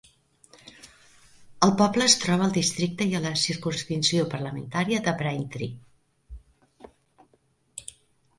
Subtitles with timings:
[1.67, 6.91] El poble es troba al districte i a la circumscripció parlamentària de Braintree.